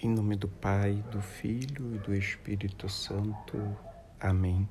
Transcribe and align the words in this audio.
Em 0.00 0.08
nome 0.08 0.36
do 0.36 0.46
Pai, 0.46 1.04
do 1.10 1.20
Filho 1.20 1.92
e 1.92 1.98
do 1.98 2.14
Espírito 2.14 2.88
Santo. 2.88 3.76
Amém. 4.20 4.68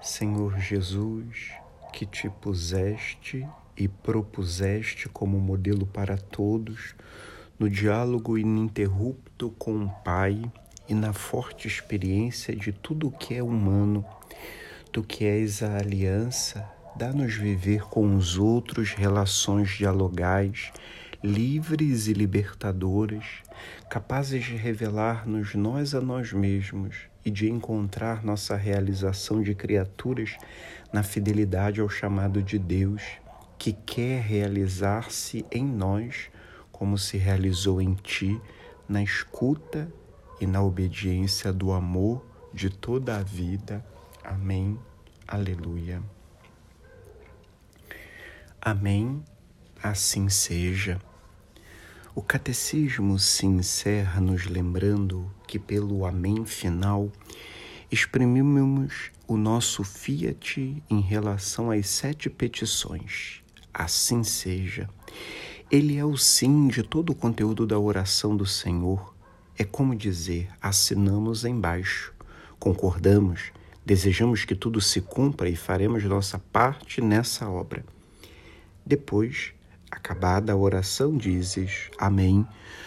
Senhor 0.00 0.56
Jesus, 0.60 1.50
que 1.92 2.06
te 2.06 2.30
puseste 2.30 3.44
e 3.76 3.88
propuseste 3.88 5.08
como 5.08 5.40
modelo 5.40 5.84
para 5.84 6.16
todos, 6.16 6.94
no 7.58 7.68
diálogo 7.68 8.38
ininterrupto 8.38 9.50
com 9.58 9.86
o 9.86 9.90
Pai 10.04 10.40
e 10.88 10.94
na 10.94 11.12
forte 11.12 11.66
experiência 11.66 12.54
de 12.54 12.70
tudo 12.70 13.08
o 13.08 13.12
que 13.12 13.34
é 13.34 13.42
humano, 13.42 14.04
tu 14.92 15.02
que 15.02 15.24
és 15.24 15.60
a 15.60 15.76
aliança, 15.76 16.70
dá-nos 16.94 17.34
viver 17.34 17.82
com 17.82 18.14
os 18.14 18.38
outros 18.38 18.92
relações 18.92 19.70
dialogais 19.70 20.72
livres 21.22 22.08
e 22.08 22.14
libertadoras, 22.14 23.24
capazes 23.90 24.44
de 24.44 24.56
revelar-nos 24.56 25.54
nós 25.54 25.94
a 25.94 26.00
nós 26.00 26.32
mesmos 26.32 26.96
e 27.24 27.30
de 27.30 27.50
encontrar 27.50 28.24
nossa 28.24 28.56
realização 28.56 29.42
de 29.42 29.54
criaturas 29.54 30.36
na 30.92 31.02
fidelidade 31.02 31.80
ao 31.80 31.88
chamado 31.88 32.42
de 32.42 32.58
Deus, 32.58 33.02
que 33.58 33.72
quer 33.72 34.22
realizar-se 34.22 35.44
em 35.50 35.64
nós 35.64 36.30
como 36.72 36.96
se 36.96 37.18
realizou 37.18 37.82
em 37.82 37.94
ti, 37.94 38.40
na 38.88 39.02
escuta 39.02 39.92
e 40.40 40.46
na 40.46 40.62
obediência 40.62 41.52
do 41.52 41.72
amor 41.72 42.24
de 42.54 42.70
toda 42.70 43.18
a 43.18 43.22
vida. 43.22 43.84
Amém. 44.24 44.78
Aleluia. 45.28 46.02
Amém. 48.60 49.22
Assim 49.82 50.30
seja. 50.30 50.98
O 52.12 52.20
catecismo 52.20 53.20
se 53.20 53.46
encerra 53.46 54.20
nos 54.20 54.46
lembrando 54.46 55.30
que, 55.46 55.60
pelo 55.60 56.04
Amém 56.04 56.44
final, 56.44 57.08
exprimimos 57.88 59.12
o 59.28 59.36
nosso 59.36 59.84
fiat 59.84 60.82
em 60.90 61.00
relação 61.00 61.70
às 61.70 61.88
sete 61.88 62.28
petições. 62.28 63.42
Assim 63.72 64.24
seja. 64.24 64.90
Ele 65.70 65.98
é 65.98 66.04
o 66.04 66.16
sim 66.16 66.66
de 66.66 66.82
todo 66.82 67.10
o 67.10 67.14
conteúdo 67.14 67.64
da 67.64 67.78
oração 67.78 68.36
do 68.36 68.44
Senhor. 68.44 69.14
É 69.56 69.62
como 69.62 69.94
dizer: 69.94 70.48
assinamos 70.60 71.44
embaixo, 71.44 72.12
concordamos, 72.58 73.52
desejamos 73.86 74.44
que 74.44 74.56
tudo 74.56 74.80
se 74.80 75.00
cumpra 75.00 75.48
e 75.48 75.54
faremos 75.54 76.02
nossa 76.02 76.40
parte 76.52 77.00
nessa 77.00 77.48
obra. 77.48 77.84
Depois, 78.84 79.52
Acabada 79.90 80.52
a 80.52 80.56
oração, 80.56 81.16
dizes 81.16 81.90
Amém, 81.98 82.46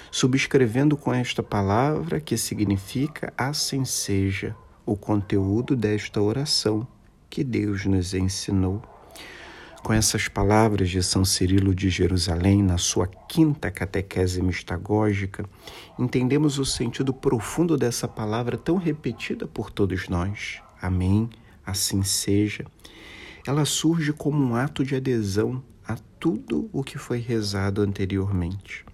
subscrevendo 0.10 0.96
com 0.96 1.14
esta 1.14 1.44
palavra 1.44 2.22
que 2.22 2.38
significa 2.38 3.34
assim 3.38 3.84
seja 3.84 4.56
o 4.86 4.96
conteúdo 4.96 5.76
desta 5.76 6.22
oração 6.22 6.88
que 7.30 7.44
Deus 7.44 7.86
nos 7.86 8.14
ensinou. 8.14 8.82
Com 9.84 9.92
essas 9.92 10.30
palavras 10.30 10.90
de 10.90 11.04
São 11.04 11.26
Cirilo 11.26 11.76
de 11.76 11.90
Jerusalém, 11.90 12.64
na 12.64 12.78
sua 12.78 13.06
quinta 13.06 13.70
catequese 13.70 14.42
mistagógica, 14.42 15.44
entendemos 16.00 16.58
o 16.58 16.66
sentido 16.66 17.14
profundo 17.14 17.76
dessa 17.78 18.08
palavra 18.08 18.58
tão 18.58 18.78
repetida 18.78 19.46
por 19.46 19.70
todos 19.70 20.08
nós. 20.08 20.62
Amém, 20.82 21.30
assim 21.66 22.02
seja. 22.02 22.66
Ela 23.46 23.66
surge 23.66 24.14
como 24.14 24.42
um 24.42 24.56
ato 24.56 24.86
de 24.86 24.96
adesão 24.96 25.62
a 25.88 25.96
tudo 26.20 26.70
o 26.72 26.84
que 26.84 26.98
foi 26.98 27.20
rezado 27.20 27.82
anteriormente. 27.82 28.86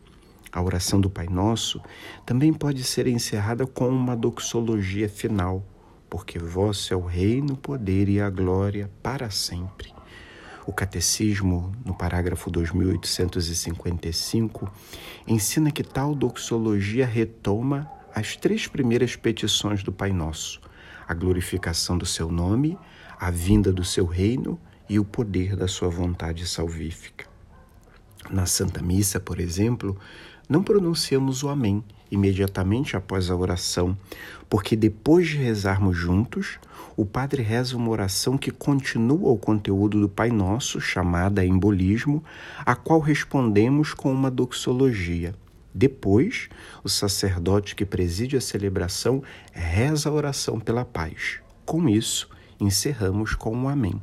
A 0.52 0.62
oração 0.62 1.00
do 1.00 1.10
Pai 1.10 1.28
Nosso 1.28 1.82
também 2.26 2.52
pode 2.52 2.84
ser 2.84 3.08
encerrada 3.08 3.68
com 3.68 3.88
uma 3.88 4.16
doxologia 4.16 5.08
final, 5.08 5.64
porque 6.10 6.40
vosso 6.40 6.92
é 6.92 6.98
o 6.98 7.06
reino, 7.06 7.54
o 7.54 7.58
poder 7.58 8.10
e 8.10 8.20
a 8.20 8.30
glória 8.30 8.90
para 9.04 9.30
sempre. 9.30 9.94
O 10.66 10.74
Catecismo, 10.74 11.72
no 11.86 11.94
parágrafo 11.94 12.50
2855, 12.50 14.72
ensina 15.28 15.72
que 15.72 15.84
tal 15.84 16.16
doxologia 16.16 17.06
retoma 17.06 17.90
as 18.14 18.36
três 18.36 18.68
primeiras 18.68 19.16
petições 19.16 19.84
do 19.84 19.92
Pai 19.92 20.12
Nosso: 20.12 20.60
a 21.08 21.14
glorificação 21.14 21.98
do 21.98 22.06
seu 22.06 22.32
nome, 22.32 22.78
a 23.20 23.30
vinda 23.30 23.72
do 23.72 23.84
seu 23.84 24.06
reino 24.06 24.60
e 24.90 25.00
o 25.00 25.06
poder 25.06 25.56
da 25.56 25.68
sua 25.68 25.90
vontade 25.90 26.48
salvífica. 26.48 27.26
Na 28.30 28.46
Santa 28.46 28.82
Missa, 28.82 29.20
por 29.20 29.40
exemplo, 29.40 29.98
não 30.50 30.64
pronunciamos 30.64 31.44
o 31.44 31.50
Amém 31.50 31.84
imediatamente 32.12 32.98
após 32.98 33.30
a 33.30 33.36
oração, 33.36 33.98
porque 34.50 34.76
depois 34.76 35.28
de 35.28 35.38
rezarmos 35.38 35.96
juntos, 35.96 36.60
o 36.98 37.06
Padre 37.06 37.42
reza 37.44 37.78
uma 37.78 37.90
oração 37.90 38.38
que 38.38 38.52
continua 38.52 39.30
o 39.30 39.38
conteúdo 39.38 40.02
do 40.02 40.10
Pai 40.10 40.30
Nosso, 40.30 40.82
chamada 40.82 41.46
embolismo, 41.46 42.24
a 42.66 42.76
qual 42.76 43.00
respondemos 43.00 43.94
com 43.94 44.12
uma 44.12 44.32
doxologia. 44.32 45.36
Depois, 45.74 46.50
o 46.84 46.90
sacerdote 46.90 47.76
que 47.76 47.86
preside 47.86 48.36
a 48.36 48.42
celebração 48.42 49.22
reza 49.54 50.10
a 50.10 50.12
oração 50.12 50.60
pela 50.60 50.84
paz. 50.84 51.40
Com 51.64 51.88
isso, 51.88 52.28
encerramos 52.60 53.36
com 53.36 53.56
um 53.56 53.70
Amém. 53.70 54.02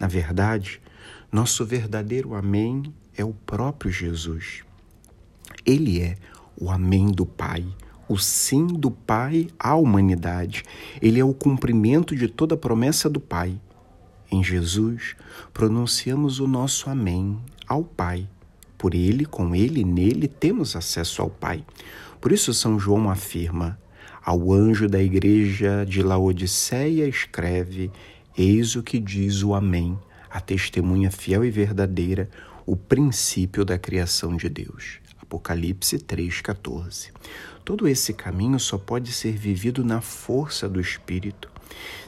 Na 0.00 0.06
verdade, 0.06 0.80
nosso 1.30 1.62
verdadeiro 1.66 2.34
Amém 2.34 2.82
é 3.14 3.22
o 3.22 3.34
próprio 3.34 3.92
Jesus. 3.92 4.62
Ele 5.66 6.00
é 6.00 6.16
o 6.58 6.70
Amém 6.70 7.12
do 7.12 7.26
Pai, 7.26 7.66
o 8.08 8.16
sim 8.16 8.66
do 8.66 8.90
Pai 8.90 9.48
à 9.58 9.74
humanidade. 9.74 10.64
Ele 11.02 11.20
é 11.20 11.24
o 11.24 11.34
cumprimento 11.34 12.16
de 12.16 12.28
toda 12.28 12.54
a 12.54 12.58
promessa 12.58 13.10
do 13.10 13.20
Pai. 13.20 13.60
Em 14.32 14.42
Jesus, 14.42 15.16
pronunciamos 15.52 16.40
o 16.40 16.46
nosso 16.46 16.88
Amém 16.88 17.38
ao 17.68 17.84
Pai. 17.84 18.26
Por 18.78 18.94
ele, 18.94 19.26
com 19.26 19.54
ele 19.54 19.84
nele, 19.84 20.26
temos 20.26 20.74
acesso 20.74 21.20
ao 21.20 21.28
Pai. 21.28 21.62
Por 22.22 22.32
isso, 22.32 22.54
São 22.54 22.78
João 22.78 23.10
afirma: 23.10 23.78
ao 24.24 24.50
anjo 24.50 24.88
da 24.88 25.02
igreja 25.02 25.84
de 25.86 26.02
Laodiceia 26.02 27.06
escreve: 27.06 27.90
Eis 28.36 28.76
o 28.76 28.82
que 28.82 28.98
diz 28.98 29.42
o 29.42 29.54
Amém, 29.54 29.98
a 30.30 30.40
testemunha 30.40 31.10
fiel 31.10 31.44
e 31.44 31.50
verdadeira, 31.50 32.30
o 32.64 32.76
princípio 32.76 33.64
da 33.64 33.76
criação 33.76 34.36
de 34.36 34.48
Deus. 34.48 35.00
Apocalipse 35.20 35.98
3,14. 35.98 37.10
Todo 37.64 37.88
esse 37.88 38.12
caminho 38.12 38.58
só 38.58 38.78
pode 38.78 39.12
ser 39.12 39.32
vivido 39.32 39.84
na 39.84 40.00
força 40.00 40.68
do 40.68 40.80
Espírito. 40.80 41.50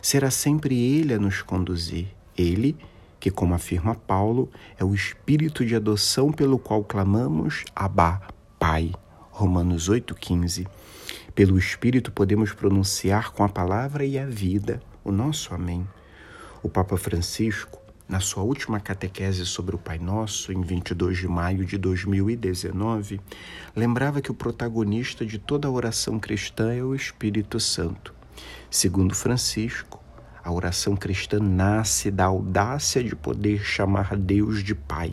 Será 0.01 0.31
sempre 0.31 0.79
Ele 0.79 1.15
a 1.15 1.19
nos 1.19 1.43
conduzir. 1.43 2.07
Ele, 2.37 2.77
que, 3.21 3.31
como 3.31 3.55
afirma 3.55 3.95
Paulo, 3.95 4.51
é 4.79 4.85
o 4.85 4.95
Espírito 4.95 5.65
de 5.65 5.75
adoção 5.75 6.33
pelo 6.33 6.59
qual 6.59 6.85
clamamos 6.85 7.65
Abá, 7.75 8.29
Pai. 8.59 8.93
Romanos 9.31 9.89
8,15. 9.89 10.69
Pelo 11.35 11.59
Espírito 11.59 12.13
podemos 12.13 12.53
pronunciar 12.53 13.33
com 13.33 13.43
a 13.43 13.49
palavra 13.49 14.05
e 14.05 14.19
a 14.19 14.27
vida 14.27 14.81
o 15.05 15.11
nosso 15.11 15.55
Amém. 15.55 15.87
O 16.63 16.69
Papa 16.69 16.97
Francisco, 16.97 17.83
na 18.09 18.21
sua 18.21 18.45
última 18.45 18.79
catequese 18.79 19.45
sobre 19.45 19.75
o 19.75 19.79
Pai 19.79 19.99
Nosso, 19.99 20.53
em 20.53 20.61
22 20.61 21.19
de 21.19 21.27
maio 21.27 21.65
de 21.65 21.77
2019, 21.77 23.21
lembrava 23.75 24.21
que 24.21 24.31
o 24.31 24.35
protagonista 24.35 25.27
de 25.27 25.41
toda 25.41 25.67
a 25.67 25.71
oração 25.73 26.21
cristã 26.21 26.73
é 26.73 26.81
o 26.81 26.95
Espírito 26.95 27.59
Santo. 27.59 28.15
Segundo 28.71 29.13
Francisco, 29.13 30.01
a 30.45 30.53
oração 30.53 30.95
cristã 30.95 31.41
nasce 31.41 32.13
da 32.13 32.27
audácia 32.27 33.03
de 33.03 33.17
poder 33.17 33.65
chamar 33.65 34.17
Deus 34.17 34.63
de 34.63 34.77
Pai. 34.77 35.13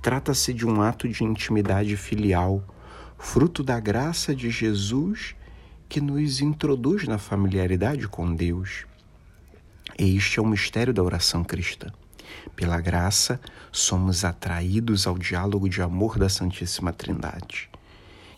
Trata-se 0.00 0.54
de 0.54 0.64
um 0.64 0.80
ato 0.80 1.08
de 1.08 1.24
intimidade 1.24 1.96
filial, 1.96 2.62
fruto 3.18 3.64
da 3.64 3.80
graça 3.80 4.32
de 4.32 4.48
Jesus 4.48 5.34
que 5.88 6.00
nos 6.00 6.40
introduz 6.40 7.08
na 7.08 7.18
familiaridade 7.18 8.06
com 8.06 8.32
Deus. 8.32 8.87
Este 10.00 10.38
é 10.38 10.42
o 10.42 10.46
mistério 10.46 10.94
da 10.94 11.02
oração 11.02 11.42
cristã. 11.42 11.88
Pela 12.54 12.80
graça, 12.80 13.40
somos 13.72 14.24
atraídos 14.24 15.08
ao 15.08 15.18
diálogo 15.18 15.68
de 15.68 15.82
amor 15.82 16.20
da 16.20 16.28
Santíssima 16.28 16.92
Trindade. 16.92 17.68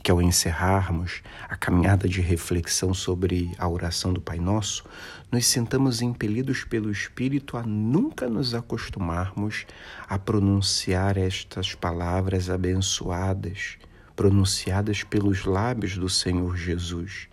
Que 0.02 0.10
ao 0.10 0.22
encerrarmos 0.22 1.20
a 1.50 1.54
caminhada 1.56 2.08
de 2.08 2.22
reflexão 2.22 2.94
sobre 2.94 3.52
a 3.58 3.68
oração 3.68 4.10
do 4.10 4.22
Pai 4.22 4.38
Nosso, 4.38 4.86
nos 5.30 5.44
sintamos 5.44 6.00
impelidos 6.00 6.64
pelo 6.64 6.90
Espírito 6.90 7.58
a 7.58 7.62
nunca 7.62 8.26
nos 8.26 8.54
acostumarmos 8.54 9.66
a 10.08 10.18
pronunciar 10.18 11.18
estas 11.18 11.74
palavras 11.74 12.48
abençoadas, 12.48 13.76
pronunciadas 14.16 15.02
pelos 15.02 15.44
lábios 15.44 15.98
do 15.98 16.08
Senhor 16.08 16.56
Jesus. 16.56 17.28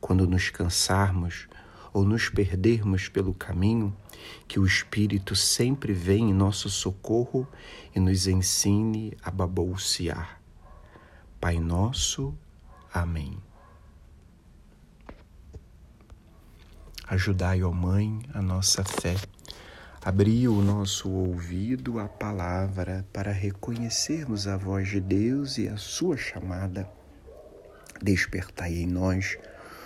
Quando 0.00 0.26
nos 0.26 0.50
cansarmos, 0.50 1.46
ou 1.92 2.04
nos 2.04 2.28
perdermos 2.28 3.08
pelo 3.08 3.34
caminho, 3.34 3.94
que 4.46 4.58
o 4.58 4.66
Espírito 4.66 5.34
sempre 5.36 5.92
vem 5.92 6.30
em 6.30 6.34
nosso 6.34 6.68
socorro 6.68 7.46
e 7.94 8.00
nos 8.00 8.26
ensine 8.26 9.16
a 9.22 9.30
babolsear. 9.30 10.40
Pai 11.40 11.58
nosso, 11.58 12.34
Amém. 12.92 13.38
Ajudai, 17.06 17.62
ó 17.62 17.70
Mãe, 17.70 18.20
a 18.32 18.40
nossa 18.40 18.82
fé. 18.82 19.14
Abri 20.02 20.48
o 20.48 20.62
nosso 20.62 21.10
ouvido 21.10 21.98
à 21.98 22.08
palavra 22.08 23.06
para 23.12 23.30
reconhecermos 23.30 24.46
a 24.46 24.56
voz 24.56 24.88
de 24.88 25.00
Deus 25.00 25.58
e 25.58 25.68
a 25.68 25.76
sua 25.76 26.16
chamada. 26.16 26.88
Despertai 28.02 28.74
em 28.74 28.86
nós 28.86 29.36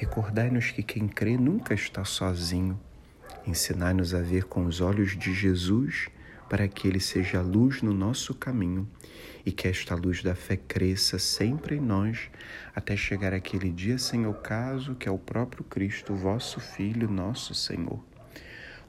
Recordai-nos 0.00 0.70
que 0.70 0.82
quem 0.82 1.06
crê 1.06 1.36
nunca 1.36 1.74
está 1.74 2.06
sozinho. 2.06 2.80
Ensinai-nos 3.46 4.14
a 4.14 4.22
ver 4.22 4.44
com 4.44 4.64
os 4.64 4.80
olhos 4.80 5.14
de 5.14 5.34
Jesus, 5.34 6.08
para 6.48 6.66
que 6.66 6.88
Ele 6.88 6.98
seja 6.98 7.42
luz 7.42 7.82
no 7.82 7.92
nosso 7.92 8.34
caminho 8.34 8.88
e 9.44 9.52
que 9.52 9.68
esta 9.68 9.94
luz 9.94 10.22
da 10.22 10.34
fé 10.34 10.56
cresça 10.56 11.18
sempre 11.18 11.76
em 11.76 11.80
nós, 11.80 12.30
até 12.74 12.96
chegar 12.96 13.34
aquele 13.34 13.70
dia 13.70 13.98
sem 13.98 14.26
ocaso, 14.26 14.94
que 14.94 15.06
é 15.06 15.12
o 15.12 15.18
próprio 15.18 15.62
Cristo, 15.64 16.14
vosso 16.14 16.60
Filho, 16.60 17.06
nosso 17.06 17.54
Senhor. 17.54 18.02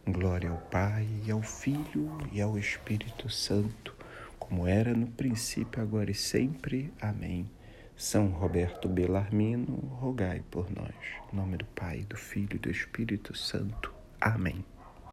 Glória 0.07 0.50
ao 0.50 0.60
Pai, 0.60 1.06
e 1.25 1.30
ao 1.30 1.42
Filho 1.42 2.19
e 2.31 2.40
ao 2.40 2.57
Espírito 2.57 3.30
Santo, 3.30 3.94
como 4.40 4.66
era 4.66 4.94
no 4.94 5.07
princípio, 5.07 5.81
agora 5.81 6.10
e 6.10 6.16
sempre. 6.16 6.94
Amém. 7.02 7.52
São 8.01 8.30
Roberto 8.30 8.89
Belarmino, 8.89 9.77
rogai 10.00 10.42
por 10.50 10.71
nós. 10.71 10.95
Em 11.31 11.36
nome 11.36 11.57
do 11.57 11.65
Pai, 11.65 12.00
do 12.09 12.18
Filho 12.18 12.56
e 12.56 12.57
do 12.57 12.71
Espírito 12.71 13.38
Santo. 13.38 13.94
Amém. 14.19 14.65